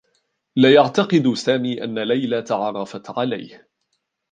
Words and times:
لا 0.55 0.73
يعتقد 0.73 1.33
سامي 1.33 1.83
أنّ 1.83 1.99
ليلى 1.99 2.41
تعرّفت 2.41 3.09
عليه. 3.09 3.67